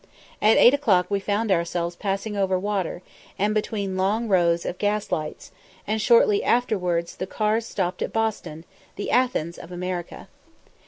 At 0.41 0.57
eight 0.57 0.73
o'clock 0.73 1.11
we 1.11 1.19
found 1.19 1.51
ourselves 1.51 1.95
passing 1.95 2.35
over 2.35 2.57
water, 2.57 3.03
and 3.37 3.53
between 3.53 3.97
long 3.97 4.27
rows 4.27 4.65
of 4.65 4.79
gas 4.79 5.11
lights, 5.11 5.51
and 5.85 6.01
shortly 6.01 6.43
afterwards 6.43 7.17
the 7.17 7.27
cars 7.27 7.67
stopped 7.67 8.01
at 8.01 8.11
Boston, 8.11 8.65
the 8.95 9.11
Athens 9.11 9.59
of 9.59 9.71
America. 9.71 10.27